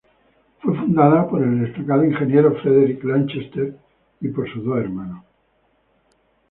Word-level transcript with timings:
Fue 0.63 0.75
fundada 0.77 1.29
por 1.29 1.43
el 1.43 1.59
destacado 1.61 2.03
ingeniero 2.03 2.59
Frederick 2.63 3.03
Lanchester 3.03 3.77
y 4.21 4.29
por 4.29 4.51
sus 4.51 4.65
dos 4.65 4.79
hermanos. 4.79 5.23